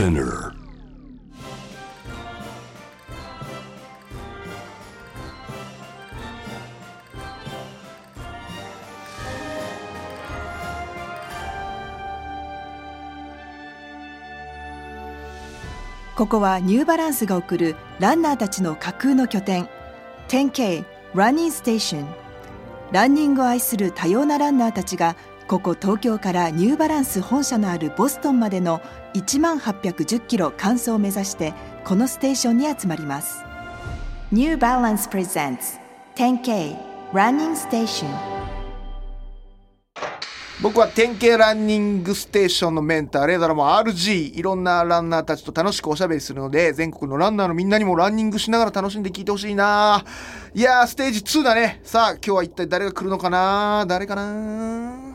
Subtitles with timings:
[0.00, 0.54] Spinner.
[16.16, 19.68] ここはニューバランスが送るランナーたちの架空の拠点
[20.28, 22.08] 10K ランニングステーション
[22.90, 25.14] ランニングを愛する多様なランナーたちが
[25.50, 28.80] ここ東京からニューバランス本社のあるボストンまでの
[29.14, 33.42] 1万810キロ完走を目指してこのステーションに集まります。
[34.30, 35.76] ニューバランスプレゼンツ
[36.14, 36.76] 10K
[37.12, 38.40] ランニングステーション
[40.62, 50.04] 僕は典型ランニングステーションのメンターレーダーも RG いろんなランナーたちと楽しくおしゃべりするので全国のランナーのみんなにもランニングしながら楽しんで聞いてほしいな。
[50.54, 51.80] いやーステージ2だね。
[51.82, 55.09] さあ今日は一体誰が来るのかな誰かな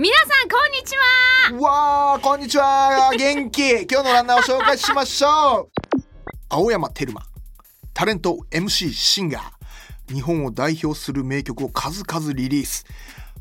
[0.00, 1.58] 皆さんこんにちは。
[1.58, 3.10] うわーこんにちは。
[3.18, 3.82] 元気。
[3.90, 5.70] 今日のランナーを紹介しましょう。
[6.48, 7.26] 青山テルマ
[7.94, 10.14] タレント MC シンガー。
[10.14, 12.86] 日本を代表する名曲を数々リリース。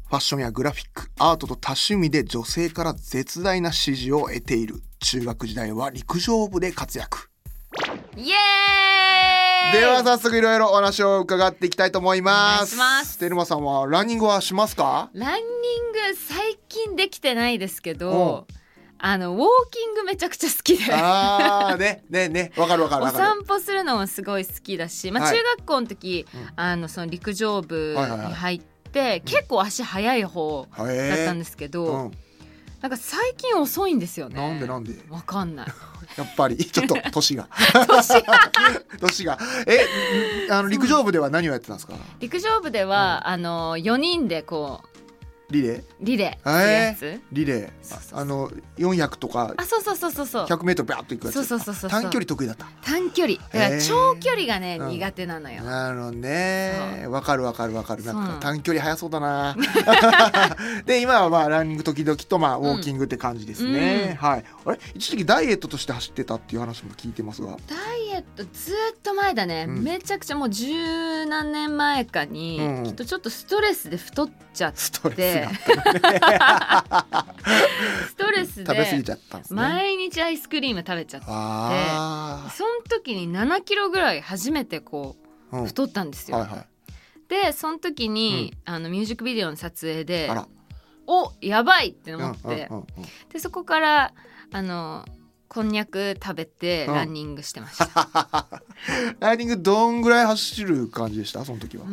[0.10, 4.82] ファッションやグラフィックアートと多趣味で女性から絶大な支持を得ている。
[5.00, 7.30] 中学時代は陸上部で活躍
[8.18, 9.80] イエーイ！
[9.80, 12.76] では早速いろいろお話を伺っていきたいと思います。
[12.76, 13.20] お願いします。
[13.20, 15.12] テルマさんはランニングはしますか？
[15.14, 17.98] ランニング最近できてないですけうん。
[18.00, 18.48] ど
[18.98, 20.92] あのウォーキングめちゃくちゃ好きで。
[20.92, 22.52] あーねねね。
[22.58, 23.24] わかるわかるおわかる。
[23.24, 25.38] 散歩するのもすごい好きだし、まあ、はい。
[25.38, 26.48] 中学校の時、うん。
[26.56, 28.34] あのその陸上部にはいはいはい。
[28.34, 32.12] 入って、結構足速い方だったんですけど、うん、
[32.82, 34.36] なんか最近遅いんですよね。
[34.36, 34.94] なんでなんで？
[35.10, 35.68] わかんない。
[36.16, 36.58] やっぱり。
[36.58, 37.50] ちょっと年が。
[37.88, 38.52] 年が。
[39.02, 39.38] 年が。
[39.66, 39.80] え
[40.52, 41.94] あの陸上部では何をやってたんですか？
[42.20, 44.87] 陸上部では、あの4人でこう
[45.50, 45.84] リレー？
[46.02, 46.96] リレー。
[46.96, 48.18] するやつ、リレー。
[48.18, 49.54] あの400とか。
[49.56, 50.46] あそうそうそうそうそう。
[50.46, 51.36] 100m バーッといくやつ。
[51.36, 52.66] そうそうそうそう短距離得意だった。
[52.84, 53.38] 短距離。
[53.38, 54.90] だから長距離がね、うん。
[54.90, 55.64] 苦手なのよ。
[55.64, 57.06] なるほどね。
[57.08, 58.04] わかるわかるわかる。
[58.04, 59.56] なんか短距離速そうだな。
[60.86, 64.44] で今はまあランニング時々とまあウォーキングって感じですね、はい。
[64.66, 64.80] あれ？
[64.96, 67.56] 一時期ダイエットとして走ってたっていう話も聞いてますが。
[67.68, 69.84] ダイエットずーっと前だね、うん。
[69.84, 72.84] めちゃくちゃもう十何年前かに、うん。
[72.84, 74.80] きっとちょっとストレスで太っちゃって。
[74.80, 75.52] ストレスが
[78.08, 79.62] ストレス食べ過ぎでちゃったんですね。
[79.62, 81.28] 毎日アイスクリーム食べちゃって。
[81.30, 85.16] あその時に7キロぐらい初めてこ
[85.52, 85.66] あ、ううん。
[85.68, 86.68] 太ったんですよ、はいはい。
[87.28, 90.30] でその時に、あのミュージックビデオの撮影で
[91.06, 92.86] おやばいってうん思って、うんうんうん
[93.32, 94.14] でそこから
[94.52, 95.06] あの
[95.50, 96.94] こんにゃく食べてうん。
[96.96, 98.48] ランニングしてました、
[99.20, 101.44] ランニングどんぐらい走る感じでした？
[101.46, 101.84] その時は。
[101.86, 101.88] う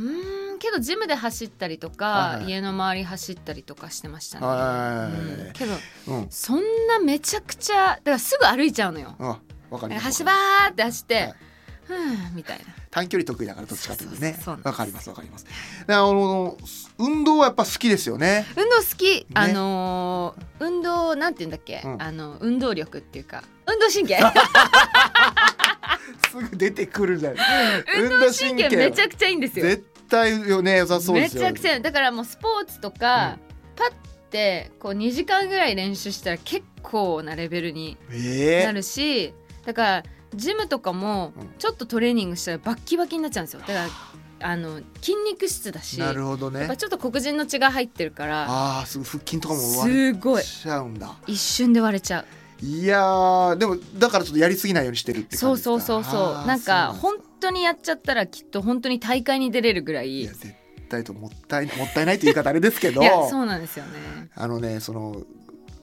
[0.58, 2.50] けどジムで走ったりとか、はいはい。
[2.50, 5.20] 家の周り走ったりとかしてましたね、はい。
[5.46, 5.52] うん。
[5.52, 5.74] けど
[6.08, 6.26] うん。
[6.30, 9.16] そんなめちゃくちゃだからすぐ歩いちゃうのよ。
[9.70, 11.34] 走ばーって走って、はい。
[11.84, 12.64] ふーみたいな。
[12.90, 14.38] 短距離得意だからどっちかというとね。
[14.46, 15.46] わかりますわかります。
[15.86, 16.56] であの
[16.98, 18.46] 運動はやっぱ好きですよね。
[18.56, 22.02] 運動好き、あのー運動なんて言うんだっけ、うん。
[22.02, 24.18] あの運動力っていうか運動神経。
[26.30, 27.34] すぐ出てくるじゃん。
[27.96, 29.66] 運動神経めちゃくちゃいいんですよ。
[29.66, 33.38] 絶対よね良さそうですちゃくちゃだからもうスポーツとか、
[33.76, 33.92] パッ
[34.30, 39.32] てこう2時間ぐらい練習したら結構なレベルにええなるし、
[39.64, 40.02] だから
[40.34, 41.48] ジムとかもうん。
[41.58, 43.60] ちょっとトレーニングしたらバッキバキになっちゃうんですよ。
[43.60, 43.88] だから
[44.40, 46.60] あの筋肉質だしなるほどね。
[46.60, 51.14] やっぱちょっと黒人の血が入ってるからああすぐ腹筋とかも割れすごいちゃうんだ。
[51.26, 52.26] 一瞬で割れちゃう。
[52.64, 55.80] いやーでもだからちょっとやりすぎないようにしてるってそう感じですか？
[55.86, 60.08] そうそうそうあーなんかそう本当にやっちゃったらきっと本当に大会に出れるぐらい。
[60.18, 60.54] いいや絶
[60.88, 63.02] 対ともったい もったいないって言い方あれですけど。
[63.02, 63.90] やそうなんですよね。
[64.34, 65.22] あのねその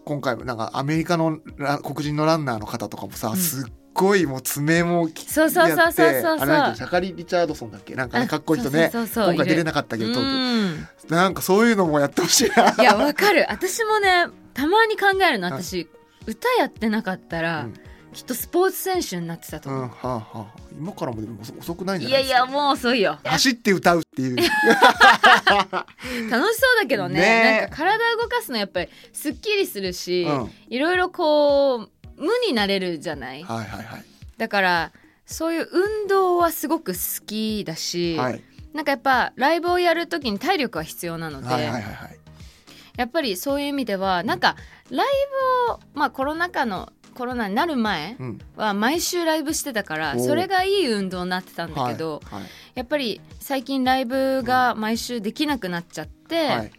[0.05, 3.37] 今回もなんかアメリカのラ黒人のランナーの方とかもさ、うん。
[3.37, 7.93] すっごいもう爪もきそうそうそうそうそうあシャカリ・リチャードソンだっけ？
[7.95, 8.89] なんかねあかっこいい人ね。
[8.91, 10.11] そう今回出れなかったけど
[11.09, 12.75] なんかそういうのもやってほしいな。
[12.79, 13.45] いやわかる。
[13.49, 15.49] 私もねたまに考えるの。
[15.51, 15.63] はい。
[15.63, 15.87] 私
[16.25, 17.73] 歌やってなかったら、うん
[18.13, 19.73] きっとスポーツ選手になってたとう。
[19.73, 20.45] ん思う、はあはあ、
[20.77, 22.39] 今からもでも遅遅くないんじゃいないですか？
[22.39, 23.19] やいやもう遅いよ。
[23.23, 24.35] 走って歌うっていう。
[26.29, 27.19] 楽しそうだけどね。
[27.19, 30.51] ねなんか体動かすのやっぱりすっきりするし、うん。
[30.69, 33.43] いろいろこう無になれるじゃない？
[33.43, 34.05] はいはいはい。
[34.37, 34.91] だから
[35.25, 38.43] そういう運動はすごく好きだし、はい。
[38.73, 42.17] なんかやっぱライブをやる時に体力は必要なので、はいはいはいはい。
[42.97, 44.55] やっぱりそういう意味ではなんか
[44.89, 45.07] ライ
[45.67, 48.39] ブをまあコロナ禍のコロナになる前うん。
[48.55, 52.43] は毎週ライブしてたからそれがいい運動になってたんだけど、はい
[52.73, 56.71] やっぱり最近ライブが毎週できなくなっちゃって、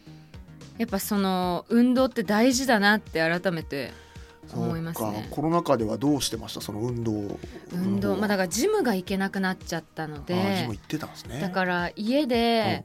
[0.79, 3.93] やっぱその運動って大事だなって改めて
[4.55, 5.29] 思いますね。
[5.31, 6.61] コロナ禍ではどうしてました？
[6.61, 7.38] その運動。
[7.73, 8.17] 運動。
[8.17, 11.40] まあだかからジムが行けなくなっちゃったのジムで行ってたんですね。
[11.40, 12.84] だから家で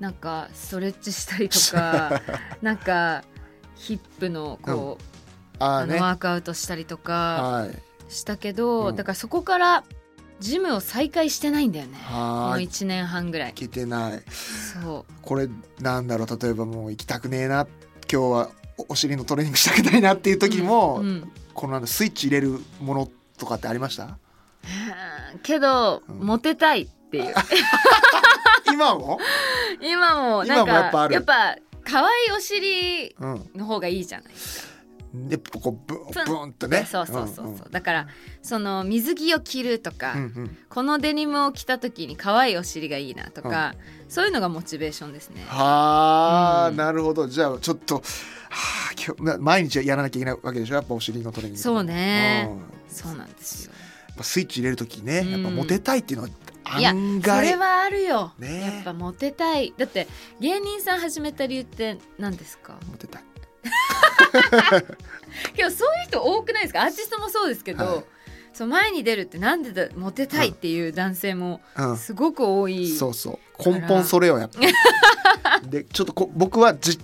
[0.00, 2.20] なんかストレッチしたりとか
[2.60, 3.22] なんか
[3.76, 5.17] ヒップのこう、
[5.58, 5.96] あね。
[5.96, 8.12] のワークアウトしたりとかはい。
[8.12, 8.96] したけど、うん。
[8.96, 9.84] だからそこから
[10.40, 11.98] ジムを再開してないんだよね。
[12.08, 12.66] このはーい。
[12.68, 13.48] 1年半ぐらい。
[13.52, 14.22] 行けてない。
[14.30, 15.12] そう。
[15.22, 15.48] これ
[15.80, 16.38] なんだろう？
[16.42, 17.66] 例えばもう行きたくねえな。
[18.10, 24.04] 今日はおお尻のトレーニングしたくないなっていう時も、うんこのなんだスイッチ入れるものとかってありました？
[24.04, 24.06] う
[25.36, 26.18] んけど、うん。
[26.20, 27.34] モテたいっていう。
[28.72, 29.18] 今も、
[29.80, 31.14] 今もなんかやっぱある。
[31.14, 34.36] やっぱ可愛いお尻うん、の方がいいじゃないで
[35.60, 36.86] こうブンブンとね。
[36.88, 38.08] そうそうそうそう、んんだから
[38.42, 40.56] その水着を着るとか、うんうん。
[40.68, 43.74] このデニムを着た時に可愛いお尻がいいなとか、
[44.08, 45.44] そういうのがモチベーションですね。
[45.48, 46.76] はあ、うん。
[46.76, 47.26] なるほど。
[47.26, 48.02] じゃあちょっとは
[48.50, 50.74] あ今日な毎日やらなきゃいけないわけでしょ？
[50.74, 52.48] やっぱお尻のトレーニングそうね。
[52.50, 52.62] うん。
[52.88, 53.72] そうなんですよ。
[54.08, 55.30] やっぱスイッチ入れる時ねうん。
[55.30, 56.28] やっぱモテたいっていうの
[56.64, 58.60] はいや案外それはあるよ、ね。
[58.60, 59.72] やっぱモテたい。
[59.78, 60.06] だって
[60.38, 62.74] 芸人さん始めた理由って何ですか？
[62.90, 63.22] モテたい
[65.54, 66.82] けどそういう人多くないですか？
[66.82, 68.04] アーティストもそうですけど、はい。
[68.52, 71.96] そう前に出るってなんでだモテたいっていう男性もうん。
[71.96, 73.70] すごく多い、そうそう。
[73.70, 74.58] 根本それよやっぱ。
[75.68, 76.98] でちょっとこ僕はじ違う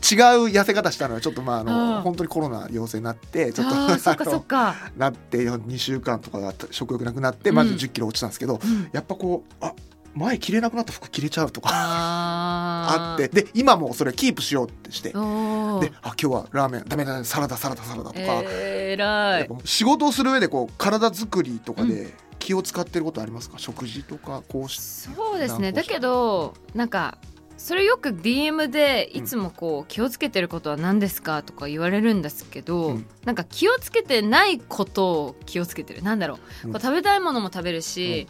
[0.47, 7.77] 痩せ方したのはちょっとまああのああ本当にコロナ陽性になってちょっとそっかそっか、なって2週間とかが食欲なくなってまずうん。
[7.77, 8.89] 1 0キロ落ちたんですけど、うん。
[8.93, 9.75] やっぱこうあ
[10.15, 11.71] 前着れなくなった服着れちゃうとか。
[11.73, 13.29] あ あって。
[13.29, 15.11] で今もそれキープしようってして。
[15.11, 23.59] であ今日はラーメンダメだねサラダサラダサラダとか、えー、仕事をする上でこう体作りとかで気を使ってることありますか？
[23.59, 25.73] 食事とかこうしそうですね。
[25.73, 27.19] だけどなんか
[27.57, 33.07] それよく DM でいつもこう気をつけてることは何ですかとか言われるんですけど、うん。
[33.25, 36.03] なんか気をつけてないことを気をつけてる。
[36.03, 36.73] なんだろう,、うん。
[36.73, 38.29] こう食べたいものも食べるし、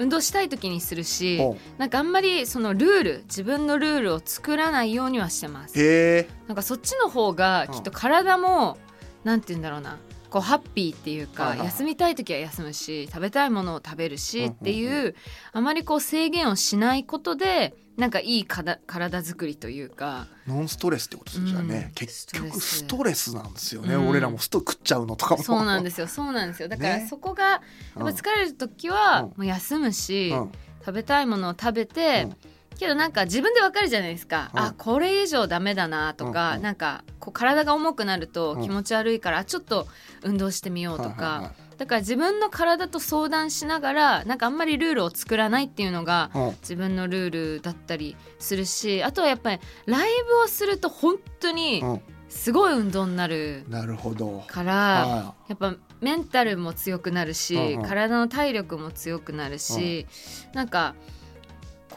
[0.00, 5.78] 運動したい時にするしおなんかあんまりそのルール自分のルールを作らないようにはしてます。
[5.78, 6.28] へえ。
[6.48, 8.78] なんかそっちの方がきっと体も、
[9.24, 9.98] なんて言うんだろうな
[10.30, 11.66] こうハッピーっていうか、はいはいはい。
[11.66, 14.54] 休みたい時は休むし食べたいものを食べるし、うんうんうん。
[14.54, 15.14] っていう
[15.52, 20.26] あまりこう制限をしないことでなんかいいかだ体作りというか。
[20.48, 21.92] ノンストレスってことですじゃあね、うん。
[21.92, 22.84] 結局スス。
[22.84, 24.08] トレスなんですよね、うん。
[24.08, 25.42] 俺らもスト食っちゃうのとかも。
[25.42, 26.08] そうなんですよ。
[26.08, 26.68] そうなんですよ。
[26.68, 27.06] だからね。
[27.08, 27.60] そこがやっ
[27.96, 29.28] ぱ疲れる時はうん。
[29.28, 30.52] もう休むし、うん。
[30.80, 32.26] 食べたいものを食べて、
[32.72, 32.78] うん。
[32.78, 34.60] けどなんか自分でわかるじゃないですか、うん。
[34.60, 36.56] あこれ以上ダメだなとか、うん。
[36.56, 36.62] うん。
[36.62, 38.62] なんかこう体が重くなるとうん。
[38.62, 39.86] 気持ち悪いから、ちょっと
[40.22, 46.50] 運動してみようとか、はいはいはいだから自分の体と相談しながらなんかあんまりルールを作らないっていうのがうん。
[46.60, 52.00] 自分のルールだったりするしあとはやっぱりライブをすると本当にうん。
[52.28, 54.44] すごい運動になるなるほど。
[54.46, 60.06] から、はやっぱメンタルも強くなるし、体の体力も強くなるし、
[60.54, 60.94] なんか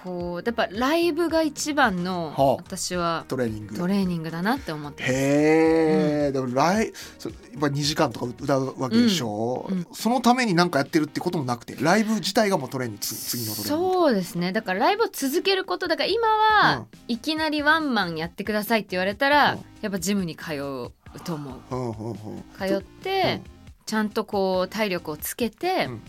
[0.03, 2.55] こうやっぱライブが一番のはあ。
[2.57, 3.75] 私はいトレーニング。
[3.75, 5.03] トレーニングだなって思って。
[5.03, 9.87] へえ、でもライそやっぱ2時間とか歌うわけでしょ、うんうん。
[9.93, 14.51] そのために何かやってるってこともなくてライブ自体がもうトレーニングつ次のトレーニングそうですね。
[14.51, 16.87] だからライブを続けることだから今は、うん。
[17.07, 19.59] いきなりワンマンやってくださいって言われたら、うん。
[19.81, 20.91] やっぱジムに通う
[21.23, 21.75] と思う。
[21.75, 22.17] うんうんうん。
[22.57, 23.41] 通って、
[23.85, 26.01] ちゃんとこう体力をつけてうん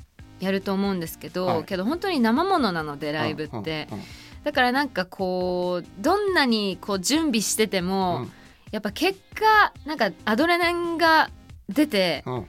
[0.45, 1.65] やると思うんですけど、はい。
[1.65, 4.05] けど本当に生ものなのでライブって、うんうん。
[4.45, 8.33] だからなんかこうどんなにこう準備してても、うん。
[8.71, 11.31] やっぱ結果なんかアドレナリンが
[11.69, 12.35] 出て、うん。
[12.35, 12.47] うん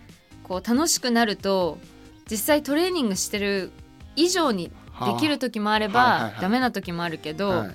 [0.47, 1.79] こう楽しくなると
[2.29, 3.71] 実際トレーニングしてる
[4.15, 4.71] 以上に
[5.03, 6.41] できる時もあれば、はいはいはい。
[6.41, 7.71] ダメな時もあるけど、はい。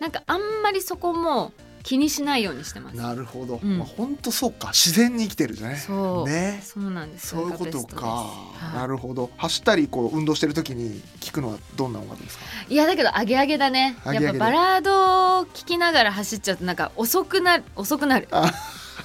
[0.00, 1.52] なんかあんまりそこも
[1.86, 2.96] 気にしないようにしてます。
[2.96, 3.78] なるほど、うん。
[3.78, 4.72] まあ本当そうか。
[4.72, 6.28] 自然に生きてるじゃねそう。
[6.28, 6.60] ね。
[6.64, 8.76] そうなんですそういうことか、はい。
[8.76, 9.30] なるほど。
[9.36, 12.44] 走ったりこう運動してる時に聞くのはどんな音楽ですか？
[12.68, 13.96] いやだけどアゲアゲだね。
[14.04, 18.26] やっぱバラードを聴きながら走っちゃうとなんか遅くなる遅くなる。
[18.32, 18.52] あ。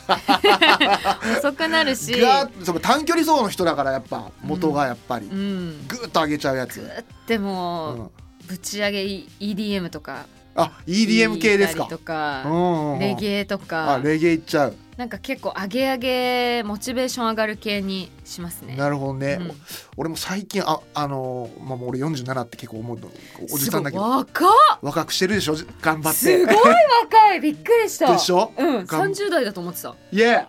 [1.38, 2.16] 遅くなるし。
[2.64, 5.88] その短距離走の人だからやっぱ元がやっぱり、うん。
[5.88, 6.82] グーッと上げちゃうやつ、
[7.28, 8.12] でうも、ん、
[8.48, 9.04] ぶち上げ
[9.40, 11.86] EDM とかあ EDM 系ですか？
[11.86, 13.00] とか、うんうんうん。
[13.00, 13.94] レゲエとか。
[13.94, 14.76] あレゲエいっちゃう。
[14.98, 18.76] なんか結構上げ上げモチベーション上がる系にしますね。
[18.76, 19.52] なるほどね、うん。
[19.98, 23.10] 俺も最近ああのーまあもう俺47って結構思うの。
[23.52, 24.04] おじさんだけど。
[24.04, 24.50] 若っ！
[24.82, 25.56] 若くしてるでしょ？
[25.82, 26.20] 頑張って。
[26.20, 27.40] すごい若い！
[27.40, 28.12] びっくりした。
[28.12, 28.52] でしょ？
[28.58, 28.86] うん。
[28.86, 29.96] がん30代だと思ってた。
[30.12, 30.46] イエー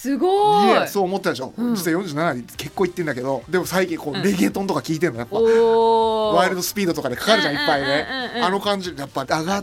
[0.00, 0.88] すごい。
[0.88, 1.74] そう思ったでしょ、うん。
[1.74, 4.22] 実は47に結構言ってんだけどでも最近こう、うん。
[4.22, 5.38] レゲトンとか聞いてんのやっぱ。
[5.38, 8.06] ワイルドスピードとかでかかるじゃんいっぱいね、
[8.42, 9.62] あの感じでやっぱ上がっ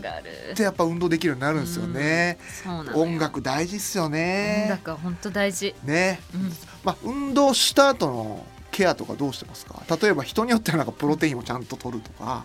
[0.54, 2.98] てやっぱ運動できるようになるんですよね、そうなのよ。
[2.98, 5.74] 音楽大事っすよ音ね楽は本当大事。
[5.82, 6.20] ね。
[6.34, 6.52] うん。
[6.84, 9.82] まあ運動した後のケアとかどうしてますか？
[10.00, 12.44] 例えば人によってはなんかプロテインをちゃんと取るとか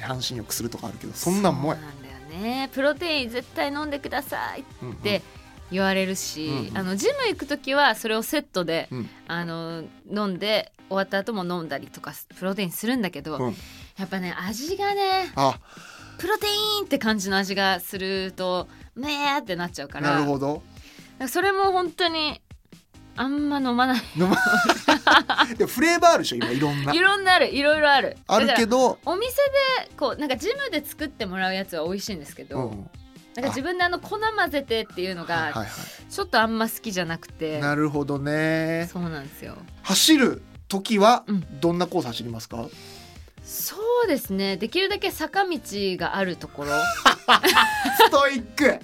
[0.00, 1.76] 半身浴するとかあるけどそんなんもや。
[1.76, 2.70] そうなんだよね。
[2.72, 4.96] プロテイン絶対飲んでくださいっうんうん。
[4.96, 5.22] て
[5.70, 6.78] 言われるし、うんうん。
[6.78, 9.08] あのジム行く時はそれをセットで、うん。
[9.28, 13.56] あの飲んで終わった後も飲んだりとかプロテインするんだけど、うん。
[13.98, 15.58] やっぱね味がねあ。
[16.18, 20.62] プロテインって感じの味がするとめーってなっちゃうからなるほど。
[21.28, 22.40] それも本当に
[23.16, 24.02] あんま飲まない。
[24.16, 24.36] 飲ま
[25.56, 26.92] でも フレーバーあるでしょ今いろんな。
[26.92, 28.16] いろんなあるいろいろある。
[28.26, 28.74] あるけど。
[28.74, 29.36] ど、お店
[29.86, 32.90] でこうなんかジムで作ってもらうやつは美味しいんですけど、うん、
[33.36, 35.66] なんか自分であの粉混ぜてっていうのがはいはい
[36.10, 38.88] ちょっとあんま好きじゃなくて、なるほどね。
[38.92, 39.56] そうなんですよ。
[39.82, 41.60] 走る時はうん。
[41.60, 42.66] どんなコース走りますか、
[43.44, 44.56] そうですね。
[44.56, 46.70] できるだけ坂道があるところ。
[47.98, 48.78] ストイック。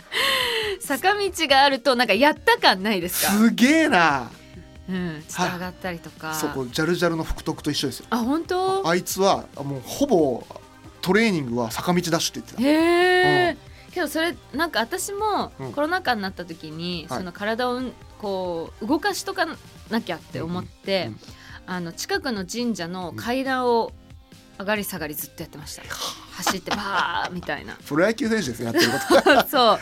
[0.80, 3.32] 坂道があるとなんかやった感ないですか？
[3.32, 4.28] すげえな。
[4.88, 5.24] うん。
[5.28, 8.06] ちょっと上がったりとか、そこジャルジャルの福徳と一緒ですよ。
[8.10, 8.88] あ本当？
[8.88, 10.44] あいつはもうほぼ
[11.00, 13.56] トレーニングは坂道ダッシュって言ってへえ、
[13.92, 15.72] けどそれなんか私もうん。
[15.72, 17.18] コロナ禍になった時に、はい。
[17.18, 19.46] その体をうんこう動かしとか
[19.90, 21.20] なきゃって思って、うんうん
[21.66, 23.92] あの近くの神社の階段を
[24.58, 25.82] 上がり下がりずっとやってました、
[26.32, 27.74] 走ってバーみたいな。
[27.74, 29.34] た プロ野球選手ですよやってること。
[29.34, 29.60] が、 そう。
[29.60, 29.80] だか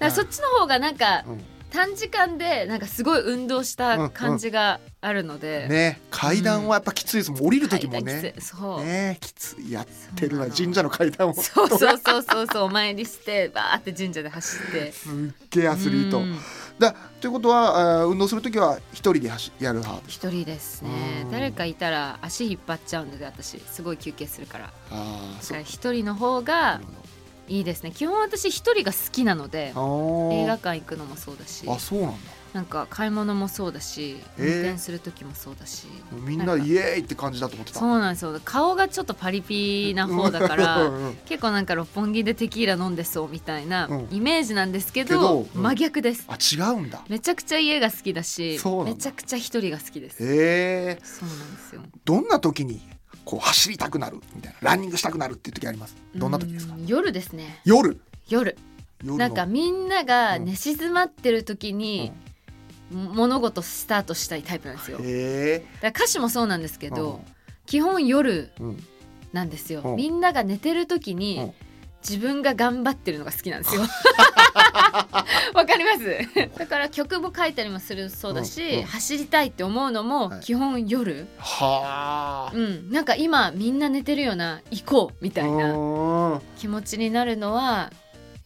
[0.00, 7.46] らそっちの方がなんかうん短時間でなんかすごい運動した感じがあるので、ね階段はやっぱきついですもん。
[7.46, 8.32] 降りる時もね。
[8.34, 8.40] きつい。
[8.40, 9.72] そう、ねきつい。
[9.72, 11.34] やってるな神社の階段を。
[11.34, 12.62] すそうそうそうそうそう。
[12.64, 14.88] お参りしてバーって神社で走って。
[14.88, 14.92] っ
[15.50, 16.18] げえアスリート。
[16.18, 16.38] うん。
[16.78, 20.90] だということは運動する時は一人で走やる派一人ですね。
[21.24, 21.30] うん。
[21.30, 23.58] 誰かいたら足引っ張っちゃうので私。
[23.60, 24.72] すごい休憩するから。
[25.64, 26.80] 一人の方なが
[27.48, 27.90] いいですね。
[27.90, 29.72] 基本私一人が好きなので映
[30.46, 32.18] 画館行くのもそうだしあそうなんだ。
[32.54, 34.54] なんか買い物もそうだしえー。
[34.54, 37.78] 運転する時もそうだし、みんなでイエーイって感じだと思ってた。
[37.78, 38.40] そうなんですよ。
[38.42, 41.04] 顔がちょっとパリピな方だからうん。
[41.08, 41.14] うん。
[41.26, 44.08] 結構なんか六本木でテキーラ飲んでそうみたいなうん。
[44.10, 45.62] イメージなんですけけどど、うん。
[45.62, 46.24] 真逆です。
[46.26, 47.02] あ違うんだ。
[47.08, 50.16] めちゃくちゃ家が好きだしめちゃくちゃ一人が好きです。
[50.24, 51.82] へえそうなんですよ。
[52.06, 52.80] どんな時に
[53.28, 55.94] こう走りたくなるみたいなランニングしたくなるっていう時あります。
[56.14, 56.74] どんな時ですか？
[56.76, 57.60] うん夜ですね。
[57.66, 58.00] 夜？
[58.30, 58.56] 夜。
[59.04, 62.10] なんかみんなが寝静まってる時に
[62.90, 64.96] 物事スタートしたいタイプなんですよ。
[64.96, 67.22] だかへら歌詞もそうなんですけえど
[67.66, 68.66] 基本夜うん。
[68.68, 68.84] うん
[69.30, 69.82] なんですよ。
[69.84, 69.96] うん。
[69.96, 71.18] みんなが寝てる時うん。
[71.18, 71.52] に
[72.06, 73.82] 自分が頑張ってるのが好きなんですよ。
[75.54, 76.58] わかります？
[76.58, 78.82] だから曲も書いたりもするそうだうんしうん。
[78.84, 80.40] 走りたいって思うのもはい。
[80.40, 81.26] 基本夜。
[81.38, 82.52] はあ。
[82.54, 82.90] うん。
[82.90, 85.72] なんか今みんな寝てるよな行こうみたいな。
[85.72, 86.40] うん。
[86.58, 87.90] 気持ちになるのは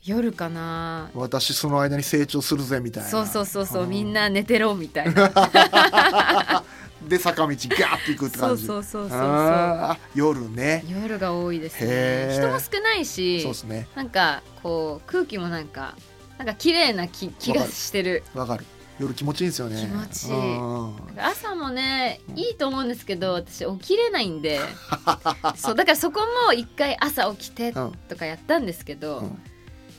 [0.04, 1.10] 夜かな。
[1.14, 3.08] 私その間に成長するぜみたいな。
[3.10, 3.90] そうそうそうそううん。
[3.90, 5.30] みんな寝てろみたいな
[7.08, 8.66] で坂道ガーっていくってそう感じ。
[8.66, 10.84] そうそうそうそうあー夜ね。
[10.88, 12.28] 夜が多いですね。
[12.32, 13.88] 人も少ないしそうですね。
[13.94, 15.96] なんかこう空気もなんか
[16.38, 18.24] なんか綺麗な気気がしてる。
[18.34, 18.64] わかる。
[18.98, 19.80] 夜気持ちいいんですよね。
[19.80, 20.32] 気持ちいい。
[20.32, 20.96] うん。
[21.18, 24.60] 朝もねいいと思うんですけど私起きれないんで。
[25.56, 27.92] そうだからそこも一回朝起きてうん。
[28.08, 29.42] とかやったんですけど、うん。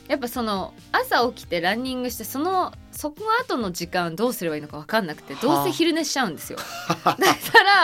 [0.08, 6.58] やっぱその朝起きてランニングしてそのそこ後の時間どうすればいいのか分かんなくてどうせ昼寝しちゃうんですよ。
[7.04, 7.18] だか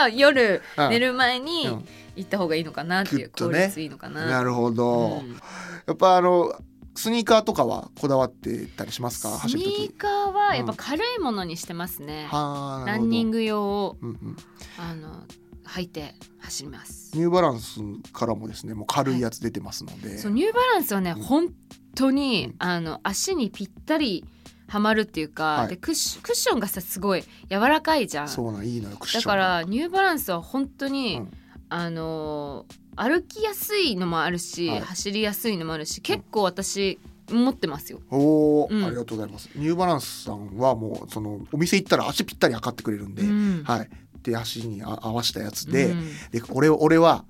[0.01, 0.89] ら夜うん。
[0.89, 1.85] 寝る前にうん。
[2.15, 3.67] 行った方がいいのかなっていう効ぐっとね。
[3.67, 4.25] 率いいのかな。
[4.25, 5.39] なるほど、うん。
[5.85, 6.53] やっぱあの
[6.95, 9.29] スニーカーとかはこだわってたりしますか？
[9.39, 14.37] スニー時カーはやっぱ軽いものにしてますね、はあランニング、グ用をうんうん、
[14.77, 15.23] あの
[15.65, 17.11] 履いて走ります。
[17.15, 17.79] ニューバランス
[18.11, 21.23] からもですねもう軽いやつ出てますので、そうニューバランスはね、うん。
[21.23, 21.47] 本
[21.95, 22.55] 当に、うん。
[22.59, 24.25] あの足にぴったり
[24.71, 25.67] はまるっていうか、はい。
[25.67, 28.29] でクッシクッションがさすごい柔らかいじゃん。
[28.29, 31.31] そうなんいいのよクッションだからニューバランスは本当に、うん。
[31.69, 34.79] あのー歩きやすいのもあるし、はい。
[34.81, 36.99] 走りやすいのもあるし結構私
[37.31, 38.01] 持ってますよ。
[38.11, 38.83] おお、うん。
[38.83, 39.49] ありがとうございます。
[39.55, 43.63] ニューバランスさんはもうそのお店行ったら足ぴったり測ってくれるんで、うん。
[43.63, 43.89] はい。
[44.23, 46.05] で足にあ合わせたやつで、うん。
[46.31, 47.23] で俺俺は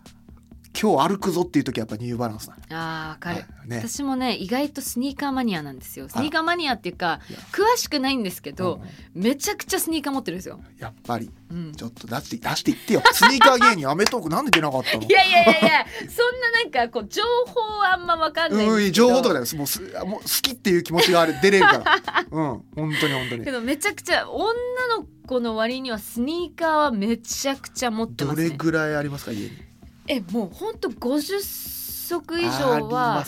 [0.80, 2.62] 今日歩くぞっていう時はやっぱニューバランスなの。
[2.72, 3.70] あーわかる、はい。
[3.70, 3.78] ね。
[3.86, 6.08] 私もね意外とスニーカーマニアなんですよ。
[6.10, 7.20] スニーカーマニアっていうか
[7.52, 8.86] 詳しくないんですけど、うんう
[9.20, 9.24] ん。
[9.24, 11.30] めちゃくちゃスニーカー持ってるんですよ、やっぱり。
[11.52, 13.04] うん、ちょっと出して出していってよ。
[13.14, 15.04] スニーカー芸人アメトークなんで出なかったの？
[15.08, 22.26] いやいやいやいやそんななんかこう情報はあんまわかんないんうん情報とかだよもうすもう好きっていう気持ちがある出れるから。
[22.32, 22.46] うん。
[22.46, 23.44] 本当に本当に。
[23.44, 24.48] けどめちゃくちゃ女
[24.98, 28.50] の子の割にはスニーカーはめちゃくちゃ持ってまどすね。
[28.52, 29.71] れぐらいありますか家に？
[30.14, 33.24] えもうほんと50足以あ上は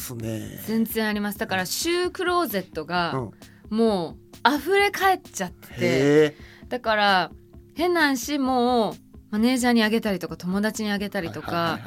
[0.67, 1.39] 全然あります。
[1.39, 3.31] だからシュークローゼットうがん。
[3.69, 5.67] もう溢れ返っちゃって。
[5.69, 6.35] へえ。
[6.67, 7.31] だから
[7.75, 8.95] 変な話もう
[9.31, 11.79] マネージャーにあげたりとか友達にあげたりとか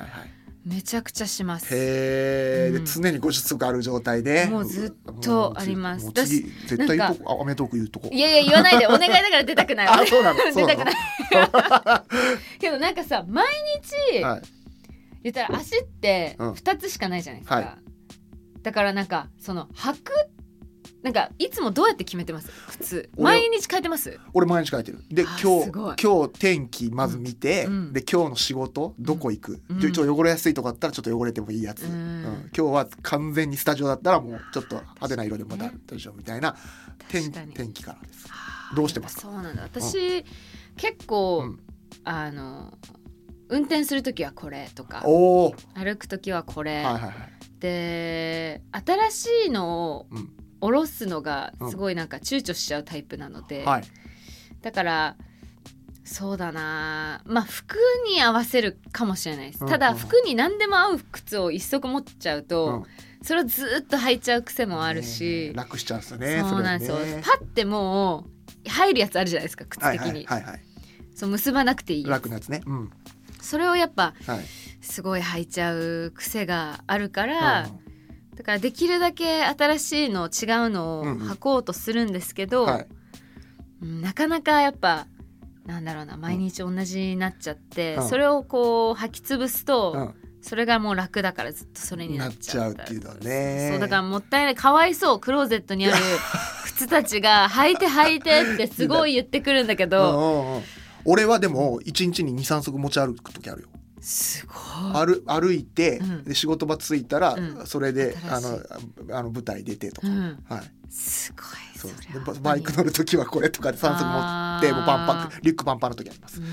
[0.64, 1.66] めちゃくちゃします。
[1.74, 2.84] へえ、うん。
[2.84, 4.46] で常に50足ある状態で。
[4.46, 6.10] もうずっとあります。
[6.12, 7.16] 次絶対言なう。
[7.16, 8.08] とこあアメトーク言うとこ。
[8.10, 8.86] いやいや言わないで。
[8.86, 9.86] お願いだから出たくない。
[9.92, 10.40] あそうなの。
[10.42, 10.94] 出たくない。
[12.58, 13.44] けどなんかさ毎
[14.10, 14.42] 日、はい
[15.32, 16.52] 言ったら足ってうん。
[16.52, 17.78] 2つしかないじゃないですか、はい。
[18.62, 20.12] だからなんかその履く
[21.02, 22.50] なんかいつもどうやって決めてます？
[22.68, 23.10] 靴。
[23.16, 24.18] 俺毎日変えてます？
[24.34, 25.04] 俺毎日書いてる。
[25.08, 25.96] であ今日すごい。
[26.02, 27.92] 今日天気まず見て、うん。
[27.92, 29.80] で今日の仕事どこ行く、うん。
[29.80, 31.90] ちょちょっと汚れやすいとこあったらちょっと汚れてもいいやつ、うん。
[31.92, 32.50] うん。
[32.56, 36.56] 今日は完全にスタジオだったらもうちょっと派手な色でまたねどうしようみたいな
[37.08, 37.52] 天確かに。
[37.52, 38.26] 天気からです。
[38.74, 39.22] どうしてますか？
[39.22, 39.62] そうなんだ。
[39.62, 40.24] 私、
[40.76, 41.60] 結構、うん。
[42.02, 42.76] あの
[43.48, 47.12] 運転する時はこれとか歩く時はこれ、はいはいはい。
[47.60, 50.32] で新しいのをうん。
[50.58, 53.84] 下ろすのがすごいなんか躊躇しちゃうタイプなので、はい。
[54.62, 55.16] だから
[56.02, 57.20] そうだな。
[57.26, 57.76] まあ服
[58.08, 59.96] に合わせるかもしれないです、うんただうん。
[59.96, 62.84] 服に何でも合う靴を一足持っちゃうと、うん。
[63.22, 67.22] それをずっと履いちゃう癖もあるしね、楽しちゃうんですよねそうなんですよ、ね。
[67.22, 68.24] パッても
[68.64, 70.60] う入るやつあるじゃないですか靴はい的に、はいはいはい。
[71.14, 72.62] そう結ばなくていい楽なやつね。
[72.66, 72.90] うん
[73.46, 74.44] それをやっぱはい。
[74.82, 78.36] すごい履いちゃう癖があるから、うん。
[78.36, 82.86] だからできるだけ新しいの違うのを履こうとするんですけど、はい。
[83.82, 85.06] うんなかなかやっぱ
[85.66, 88.08] なんだろうな毎日同じになっちゃって、うん。
[88.08, 90.14] それをこう履き潰すと、うん。
[90.40, 92.74] それがもう楽だからずっとそれになっちゃうな。
[92.74, 93.68] っちゃうっていうのはね。
[93.72, 94.54] そうだからもったいない。
[94.54, 95.96] かわいそうクローゼットにある
[96.64, 100.62] 靴たちが 履いて履いてってすごい言ってくるんだけうんど
[101.06, 103.68] 俺はでも一日に23足持ち歩く時あるよ。
[104.00, 105.06] すごい。
[105.06, 106.24] 歩歩いて、うん。
[106.24, 107.66] で仕事場着いたら、うん。
[107.66, 108.60] それであの
[109.16, 110.44] あの舞台出てとか、うん。
[110.48, 110.62] はい。
[110.90, 112.12] すごいそう。
[112.12, 116.40] でババイク乗る時はこれとかで3足持ってもうパンパンリュックパンパンの時あります。
[116.40, 116.46] ね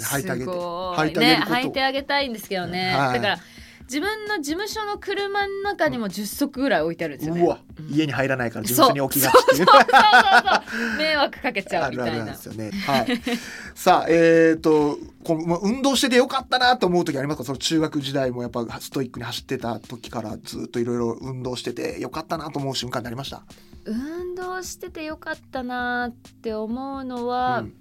[0.00, 1.50] 履いてあげてすご履いてあげること。
[1.50, 3.20] ね履いてあげたいんですけどね、はい。
[3.20, 3.38] だから
[3.84, 12.70] 自分の事務所の車の中にも10足ぐらい置いてあるんですよねうわ、うん家に入らないから事務所に置きがちっていう迷惑かけちゃあるあるなんうみたいなですよね。
[12.70, 13.22] はい。
[13.74, 17.44] さあ、えっ、と、こうまあ運動しててよかったなと思う時ありますか？
[17.44, 23.42] その中学時代もやっぱストイックに走ってた時からずっといろいろ運動しててよかったなと思う瞬間ってありました？
[23.84, 27.74] 運動しててよかったなって思うのは、うん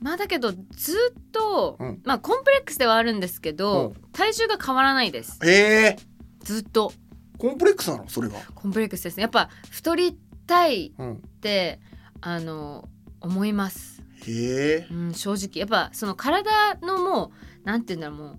[0.00, 2.00] まあだけどずっと、うん。
[2.04, 5.38] まあコンプレックスではあるんですけど、う体重が変わらないです。
[5.44, 5.50] へ
[5.84, 5.96] え。
[6.40, 6.92] ずっと。
[7.38, 8.08] コンプレックスなの？
[8.08, 8.38] それが。
[8.54, 9.16] コンプレックスです。
[9.16, 11.14] ねやっぱ太りたいうん。
[11.14, 11.80] って
[12.20, 12.88] あの
[13.20, 14.02] 思います。
[14.26, 14.86] へえ。
[14.90, 15.60] うん、正直。
[15.60, 17.32] やっぱその体のも
[17.64, 18.38] うなんて言うんだろうもう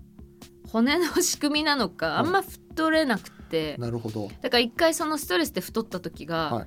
[0.68, 4.28] 骨の仕組みなのかあんま太れなくて、なるほど。
[4.40, 6.66] だから一回そのストレスで太った時が、はい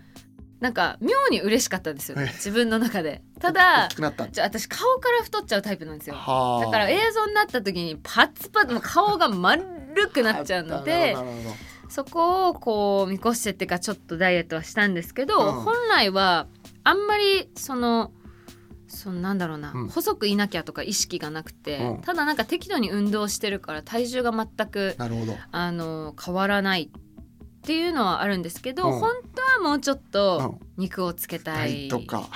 [0.60, 3.22] なんか妙に嬉しかったんですよねえ自分の中で。
[3.40, 4.28] た大だきくなった。
[4.30, 6.16] じゃあ私顔から太っちゃうタイプなんですよ。
[6.16, 6.66] はあ。
[6.66, 9.64] だから映像になった時にパツパツもう顔が丸
[10.14, 11.16] くなっちゃうので
[11.90, 15.52] そこをこう見越してっていうかちょっとダイエットはしたんですけど、うん。
[15.62, 16.48] 本来は
[16.84, 18.12] あんまりその
[18.88, 19.88] そのなんだろうな、うん。
[19.90, 22.02] 細くいなきゃとか意識がなくて、うん。
[22.02, 24.96] ただなんか適度に運動してるから体重が全く。
[24.98, 29.00] あの変わらないっていうのはあるんですけど、うん。
[29.00, 30.84] 本当はもうちょっとうん。
[30.84, 32.30] 肉をつけたいとか。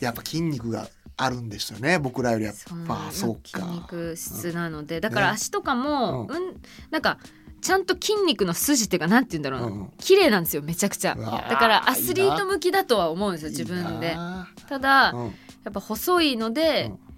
[0.00, 1.98] やっぱ筋肉があるんですよね。
[1.98, 2.54] 僕らよりやっ
[2.86, 3.10] ぱ。
[3.12, 3.60] そうか。
[3.60, 5.32] 筋肉質なので、だからね。
[5.34, 7.18] 足とかも、ううんなんか
[7.60, 9.60] ちゃんと筋肉の筋っていうかなんて言うんだろう。
[9.60, 9.92] な、うん。
[9.98, 11.14] 綺麗なんですよめちゃくちゃ。
[11.14, 14.16] だからアスリート向きだとは思うんですよ自分で。
[14.68, 15.26] ただ、うん。
[15.26, 17.11] やっぱ細いので、うん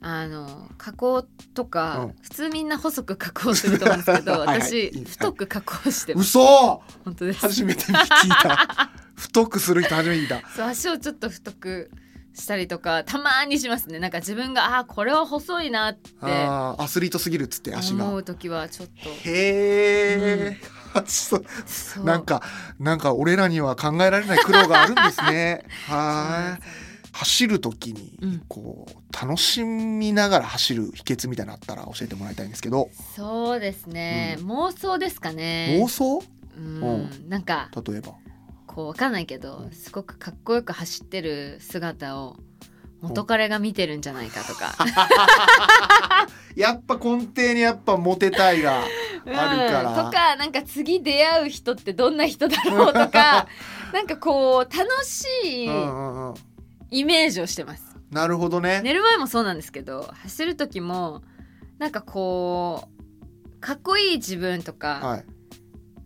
[0.00, 1.22] あの加工
[1.54, 2.14] とか、うん。
[2.22, 4.62] 普通みんな細く加工すると思うんですけど はいはい。
[4.62, 5.04] 私いい。
[5.04, 6.38] 太く加工してます。
[6.38, 6.82] 嘘！
[7.04, 7.40] 本当です。
[7.40, 7.92] 初めて聞
[8.26, 8.90] いた。
[9.16, 10.42] 太くする人初めて聞いた。
[10.54, 11.90] そう足をちょっと太く
[12.34, 13.98] したりとかたまにしますね。
[13.98, 16.10] なんか自分があーこれは細いなって。
[16.20, 18.04] あーアスリートすぎるっつって足が。
[18.04, 19.08] 思う時はちょっと。
[19.08, 20.60] へえ、
[21.06, 21.44] そう。
[21.66, 22.04] そう。
[22.04, 22.42] なんか
[22.78, 25.64] なんか俺らには考えられない苦労があるんですね。
[25.88, 26.85] はい
[27.16, 28.42] 走る時にうん。
[28.48, 32.90] こう楽しみながら走る秘訣みたいなのあったら教えてもらいたいんですけど。
[33.14, 35.78] そうですね、妄想ですかね。
[35.82, 36.22] 妄想？
[36.56, 37.28] うん。
[37.28, 38.14] なんか例えば。
[38.66, 42.36] こうわかんないけどすごくかっこよく走ってる姿を
[43.00, 44.74] 元彼が見てるんじゃないかとか、
[46.54, 50.04] やっぱ根底にやっぱモテたいがあるから、うん。
[50.04, 53.48] とかなんか次出会う人ってどんな人だろうとか。
[53.94, 56.34] なんかこう楽しいうんうんうん
[56.90, 57.96] イメージをしてます。
[58.10, 58.80] なるほどね。
[58.82, 61.22] 寝る前もそうなんですけど走る時も
[61.78, 65.24] なんかこうかっこいい自分とか、はい。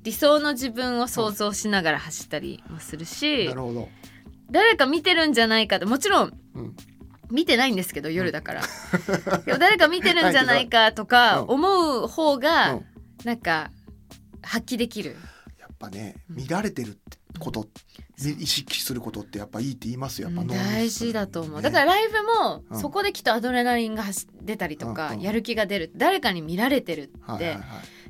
[0.03, 3.89] 理想の自分を想像しながら走ったりもするし、なるほど、
[4.51, 6.77] 誰か見てるんじゃないかともちろんうん、
[7.31, 8.63] 見てないんですけど夜だから、
[9.45, 11.49] でも誰か見てるんじゃないかとか うん。
[11.51, 12.87] 思う方がうん。
[13.25, 13.71] なんか
[14.41, 15.17] 発揮できる。
[15.59, 17.67] やっぱねうん見られてるってこと、
[18.23, 20.29] み意識することってやっぱいいって言いますよ。
[20.29, 21.63] やっぱ脳に大事だと思う、ね。
[21.63, 22.81] だからライブもうん。
[22.81, 25.21] そこできっとアドレナリンが走出たりとか、うんうん。
[25.23, 27.63] やる気が出る誰かに見られてるって、はいはいはい。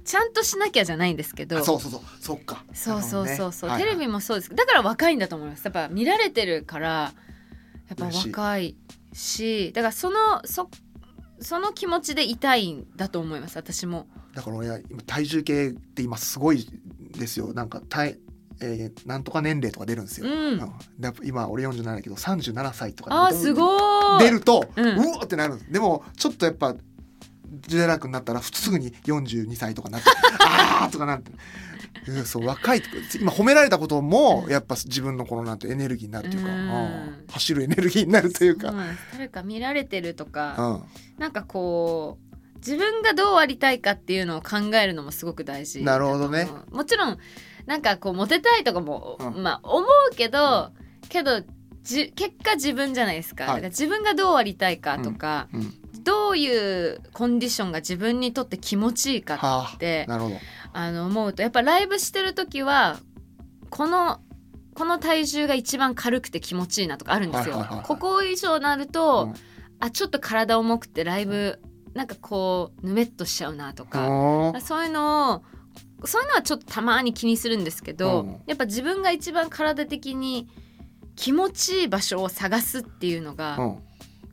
[0.04, 1.58] ちゃんとしなきゃじゃないんですけど。
[1.58, 2.00] あそうそうそう。
[2.20, 2.64] そっか。
[2.74, 3.78] そうそうそうそう、ね。
[3.78, 4.54] テレビもそうです。
[4.54, 5.64] だから若いんだと思います。
[5.64, 7.12] やっぱ見られてるから
[7.88, 8.76] やっぱ若い
[9.12, 10.68] しだからそのそ
[11.40, 14.06] その気持ちでいたいんだと思います私も。
[14.34, 16.66] だから俺は今体重計って今すごい
[17.18, 17.52] ですよ。
[17.52, 18.16] なんか体
[18.60, 20.72] えーなんとか年齢とか出るんですよ、うん。
[21.24, 24.22] 今俺47だけど37歳とかあーすごい。
[24.22, 25.72] 出ると、ううんわーってなるんです。
[25.72, 26.74] でもちょっとやっぱ
[27.66, 30.08] ジェラクになったらすぐに42歳とかなって
[30.40, 31.30] あーとかなって。
[31.32, 31.34] う
[32.20, 32.82] んそう若い
[33.20, 34.52] 今褒められたこともうん。
[34.52, 36.58] やっぱ自分のこのなんてエネルギーになるというか、うん。
[36.58, 37.24] うん。
[37.28, 38.72] 走るエネルギーになるというか。
[39.12, 40.52] 誰か見られてるとうか、
[41.18, 42.18] ん、なんかこ
[42.54, 46.48] う自分がどうありたいかっていうのを考えるのもすごく大事なるほどね。
[46.70, 47.18] もちろん
[47.66, 49.42] なんかこうモテたいとかも、うん。
[49.42, 50.70] まあ思うけど、
[51.08, 51.42] けど
[51.82, 53.54] じ結果自分じゃないですか,、はい。
[53.54, 60.10] だから自分がどうありたいかとか、うん、どういうコンディションが自分にとって気持ちいいかはってあ。
[60.10, 60.36] なるほど。
[60.72, 62.98] あの思うとやっぱライブしてる時は
[63.70, 64.20] この
[64.74, 67.54] この体重が一番軽くて気持ちいいなとかあるんですよ。
[67.54, 67.86] はいはいはいはい。
[67.86, 69.34] ここ以上なると、うん。
[69.80, 71.60] あちょっと体重くてライブ
[71.94, 74.60] なんかこうぬめっとしちゃうなとか、うん。
[74.60, 75.42] そういうのを
[76.06, 78.40] そういうのはちょっとたまに気にするんですけど、うん。
[78.46, 80.48] やっぱ自分が一番体的に
[81.16, 83.78] 気持ちいい場所を探すっていうのがうん。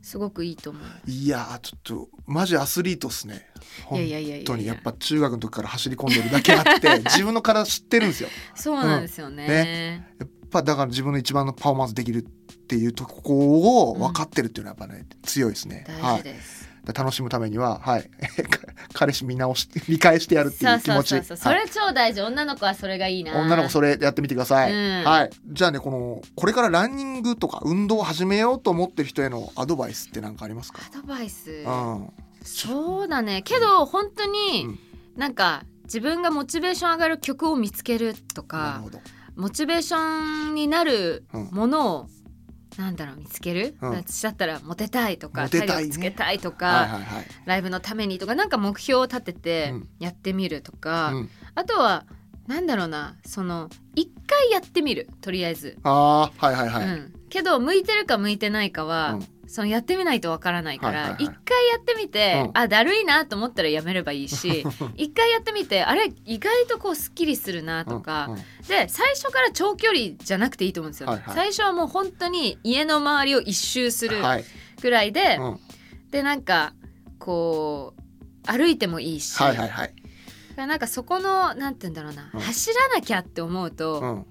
[0.08, 0.84] すごくいいと思う。
[1.06, 3.45] いやーちょっとマジアスリートっすね。
[3.84, 3.99] 本
[4.45, 4.65] 当に。
[4.65, 8.30] やっぱ中学の時から走り込んでるだけあって 自分の体知ってるんですよ。
[8.56, 9.43] そうなんですよね。
[9.43, 9.49] うん。
[9.49, 10.08] ね。
[10.19, 12.21] やっぱだから自分の一番のパフォーマンスできるっ
[12.67, 15.84] ていうとこを分かってるっていうのはやっぱね、強いですね。
[15.88, 16.63] 大事です。
[16.63, 18.10] はい、楽しむためにははい。
[18.93, 21.10] 彼氏見直して 見返してやるっていそうう気持ち。
[21.10, 23.34] そうそうそう、そはいれ超大事女の子はそれがいいな。
[23.39, 25.04] 女の子それやってみてください、うん。
[25.04, 25.30] はい。
[25.47, 30.80] じゃあねこのこれからランニングとか運動を始めようと思ってる人へのアドバイスって何かありますか？
[30.93, 31.52] アドバイス？
[31.52, 32.10] うん。
[32.43, 33.41] そうだね。
[33.43, 34.80] けど本当うにん。
[35.15, 38.84] なんか自分がモチベーション上がる曲を見つけるとか
[39.36, 41.43] モチベーションになるうん。
[41.52, 42.10] ものを、
[42.77, 43.89] なんだろう見つける、うん。
[43.91, 47.25] 私だったらモテたいとか体力つけたいとか、はいはいはい。
[47.45, 49.89] ライブのためにとかなんか目標を立ててうん。
[49.99, 51.29] やってみるとか、うん。
[51.55, 52.05] あとは
[52.47, 61.33] なんだろうなその一回やってみるとりあえず、ああはいはいはい、うん、けど向いてるか向いてないかは、うんそのやってみないとわからないから、はいはいはい。
[61.33, 62.51] 一回やってみて、うん。
[62.53, 68.39] あだるいなと思ったらやめればいいし 一回やってみてあれ意外とこうすっきりするなとか、うんうん。
[68.67, 71.36] で最初から長距離じゃなくていいと思うんですよ、はいはい。
[71.36, 74.45] 最初はもう本当に家の周りを一周するはい。
[74.81, 75.60] ぐらいで、うん。
[76.12, 76.73] でなんか
[77.17, 79.93] こう歩いてもいいし、はいはいはい。
[80.57, 82.39] なんかそこのなんて言うんだろうな、うん。
[82.41, 84.25] 走らなきゃって思うと、うん。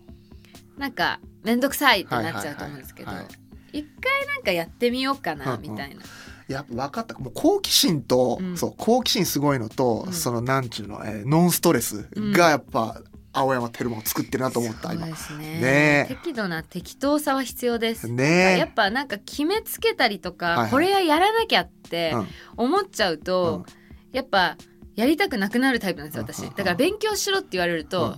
[0.79, 3.45] なんか面倒くさいってなっちゃうと思うんですけど、はいはいはい
[3.79, 5.71] 一回なんかやってみようかな、うんうん。
[5.73, 6.03] みたいな。
[6.49, 7.19] やっぱ分かった。
[7.19, 8.57] もう好奇心と、うん。
[8.57, 10.12] そう好奇心すごいのと、うん。
[10.12, 13.01] そのなんちゅうの、えーノンストレスがやっぱ
[13.33, 15.07] 青山テルマを作ってるなと思った、今。
[15.07, 15.61] ですね。
[15.61, 16.15] ねえ。
[16.15, 18.09] 適度な適当さは必要です。
[18.09, 18.59] ねえ。
[18.59, 20.71] やっぱなんか決めつけたりとか、はいはい。
[20.71, 22.27] これはやらなきゃってうん。
[22.57, 24.17] 思っちゃうと、うん。
[24.17, 24.57] やっぱ
[24.95, 26.39] やりたくなくなるタイプなんですよ私。
[26.39, 26.57] うんうんうん。
[26.57, 28.17] だから勉強しろって言われると、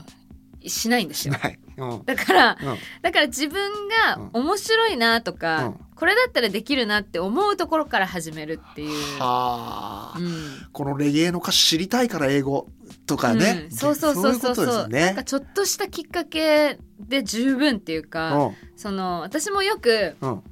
[0.64, 1.34] しないんですよ
[2.04, 2.78] だからうん。
[3.02, 5.74] だから自分が面白いなとか、うん。
[5.94, 9.18] これだったらできるなって思うところから始めるっていう。
[9.18, 10.66] はあ、うん。
[10.72, 12.68] このレゲエの歌詞知りたいから英語
[13.06, 13.76] とかね、うん。
[13.76, 14.64] そうそうそうそうそう。
[14.64, 20.42] いうことですよなんねかちょっとしたきっかけで十分っていうか、その私もよくうんうん。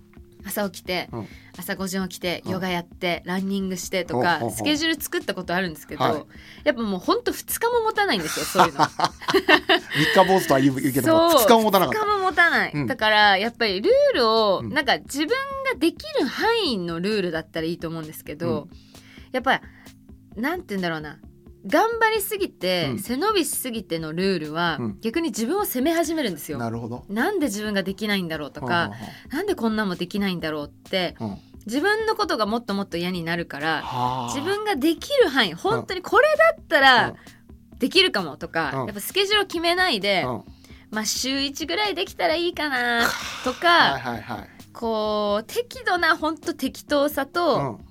[0.45, 1.27] 朝起きて、うん
[1.59, 2.53] 朝5時起きてうん。
[2.53, 6.25] ヨガやって、ランニングしてとかスケジュール作ったことあるんですけど、はい。
[6.65, 8.81] やっぱもうほんと2日も持たないんですよ そういうの。
[8.81, 11.41] 三日坊主とは言うけどもそう。
[11.43, 12.87] 二日も持たなかっ2日も持たない、うん。
[12.87, 14.71] だからやっぱりルールをうん。
[14.71, 15.35] なんか自分が
[15.79, 18.69] できる範囲のルールだったらいいと思うんですけど、
[19.33, 19.61] やっぱ
[20.37, 21.19] りなんて言うんだろうな。
[21.69, 22.99] 頑張りすぎて、うん。
[23.01, 24.99] 背伸びしすぎてのルールは、うん。
[25.01, 26.59] 逆に自分を責め始めるんですよ。
[26.59, 27.05] なるほど。
[27.09, 28.93] なんで自分ができないんだろうとか、
[29.33, 34.35] なんでこんなんもできないんだろうってうん自分のことがもっともっと嫌になるからはあ。
[34.35, 36.25] 自分ができる範囲本当にこれ
[36.57, 37.15] だったら
[37.79, 38.87] できるかもとか、うん。
[38.87, 40.45] やっぱスケジュールを決めないで、うん。
[40.91, 43.09] まあ週1ぐらいできたらいいかな
[43.45, 44.49] とはいかはいはい。
[44.73, 47.85] こう適度な本当適当さうとん。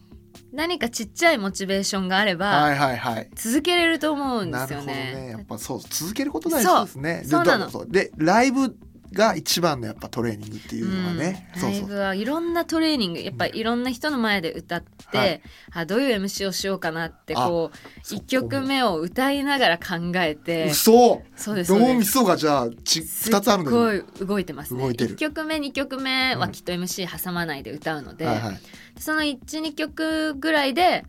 [0.54, 3.30] 何かちっちゃいモチベーションがあればはいはいはい。
[3.36, 5.16] 続けれると思うんでなるほどすよね。
[5.16, 7.24] ねやっぱそう続けること大事ですね。
[7.26, 7.44] そう。
[7.44, 7.86] なの。
[7.88, 8.76] でライブ
[9.16, 11.62] が一番のやっぱトレーニングっていうのはね、うん。
[11.62, 11.80] そうそう。
[11.80, 15.42] ライブはいろんなトレーニングやっぱいろんな人の前で歌って、はい。
[15.74, 21.24] あどういう MC をしようかなってあこうそこ1曲目を歌いながら考えて嘘。
[21.36, 22.12] そうですそう脳みです。
[22.12, 24.84] そがじゃあち二つあるんだすっごけい動いてますね。
[24.84, 25.16] 動いてる。
[25.16, 28.60] 1曲目2曲目はうんきっと MC 挟まないで歌うので、どはいはい。
[29.00, 31.06] その12曲ぐらいで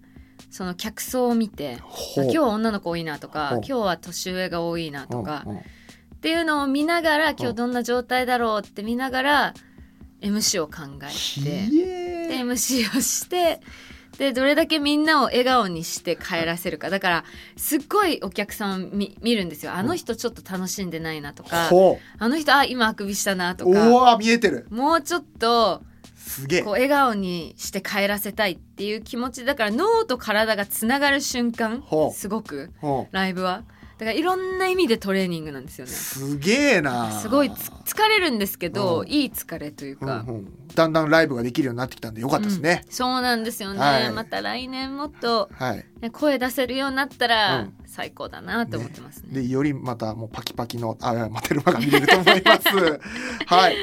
[0.51, 1.79] その客層を見て
[2.17, 3.59] 今日は女の子多いなとかほう。
[3.59, 5.61] 今日は年上が多いなとか、うんうん
[6.17, 9.55] っていうのを見ながら今日どんな状態だろうって見ながら
[10.21, 13.61] MC を考えひてえで MC をして
[14.19, 16.89] でどれだけみんなを笑顔にして帰らせるか。
[16.89, 17.25] だから
[17.57, 19.75] すっごいお客さん見見るんですよ。
[19.75, 24.67] あの人ちょっと楽しんでないなとかほあの人あ今あくびしたなとうおかお見えてる。
[24.71, 25.83] もうちょっと
[26.17, 26.63] すげえ。
[26.63, 29.45] こう笑顔にして帰らせたいっていう気持ち。
[29.45, 31.83] だから脳と体がつながる瞬間。
[31.83, 32.15] ほう。
[32.15, 32.73] すごく。
[32.81, 33.65] ほライブは
[33.99, 35.95] だからいろんな意味でトレーニングなんですようね。
[35.95, 37.11] すげえな。
[37.13, 39.09] すごいつ疲れるんですけど、うん。
[39.09, 40.67] いい疲れというか、うんうん。
[40.75, 42.83] だんだんライブができるようになってきたんでよかったですね。
[42.85, 44.13] うん、そうなんですよね、はい。
[44.13, 45.87] また来年もっと、はい。
[46.01, 47.75] ね、声出せるようになったらうん。
[47.87, 49.41] 最高だなと思ってますね。
[49.41, 52.69] でよりまたもうパキパキのあマテルマが見れると思います。
[53.47, 53.77] はい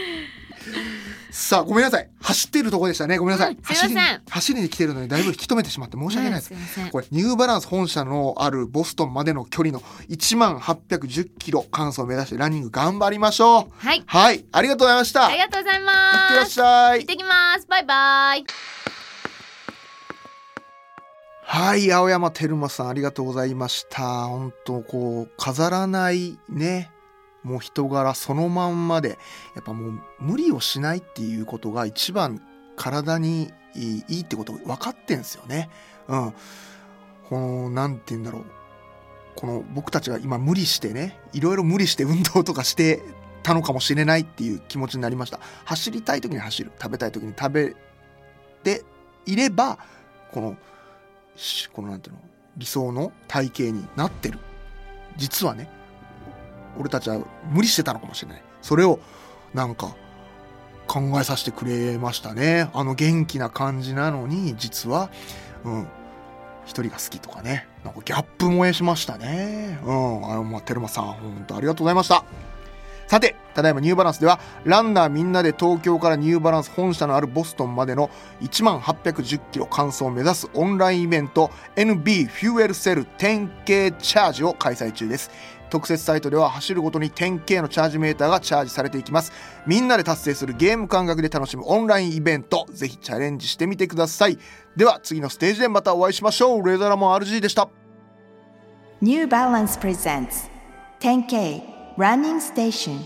[1.34, 2.08] さあごめんなさい。
[2.22, 3.18] 走っているところでしたね。
[3.18, 3.90] ごめんなさい,、うんすいません。
[3.90, 6.40] 走りに走りに来てるのにだいぶ引き止めてしまって申し訳ない。
[6.40, 6.54] です、
[6.92, 13.72] これニューバランス本社のあるボストンまでの距離の1万810キロ完走を目指してランニング頑張りましょう。
[13.76, 14.04] はい。
[14.06, 14.46] はい。
[14.52, 15.26] ありがとうございました。
[15.26, 17.00] ありがとうございいってますらっしゃい。
[17.00, 17.66] 行ってきます。
[17.68, 18.46] バイバイ。
[21.46, 21.92] はい。
[21.92, 24.26] 青山テルマさんありがとうございました。
[24.26, 26.93] 本当こう飾らないね
[27.44, 29.20] もう人柄そのまんまで
[29.56, 32.42] やっぱもう無理をしないっていうことが一番
[32.76, 35.70] 体にいいってこと分かってんすよね。
[36.08, 36.34] うん。
[37.30, 38.46] このなんて言うんだろう。
[39.36, 43.02] この僕たちが今無理してねいろいろ無理して運動とかして
[43.42, 45.40] たのかもしれないっていう気持ちになりました。
[45.66, 46.72] 走りたい時に走る。
[46.80, 47.76] 食べたい時に食べ
[48.64, 48.84] て
[49.26, 49.80] いれば
[50.32, 50.58] この
[51.74, 52.22] このなんていうの
[52.58, 54.40] 理想の体型になってる。
[55.18, 55.70] 実はね
[56.80, 57.20] 俺たちは
[57.52, 58.44] 無理してたのかもしれない。
[58.62, 59.00] それを
[59.54, 59.96] なんか
[60.88, 62.70] 考えさせてくれましたね。
[62.74, 65.10] あの元気な感じなのに実は
[65.64, 65.88] うん
[66.66, 67.68] 一人が好きとかね。
[67.84, 69.80] なんかギャップ萌えしましたね。
[69.84, 72.24] うんあのまあテルマさん本当ありがとうございました。
[73.08, 78.10] さてただいまニューバランスではランナーみんなで東京からニューバランス本社のあるボストンまでの
[78.42, 85.30] 1万810キロ完走を目指すオンラインイベント NB フューエルセル 10K チャージを開催中です。
[85.74, 89.32] 特設サイトでは走るごとに 10K のチャージメーターがチャージされていきます。
[89.66, 94.38] みんなで達成するゲーム感覚で楽しむオンラインイベントぜひチャレンジしてみてください。
[94.76, 96.64] では次のステージでまたお会いしましょう。
[96.64, 97.70] レーザーラモン RG でした。
[99.02, 100.48] New Balance presents
[101.00, 101.64] 10K
[101.98, 103.00] Running Station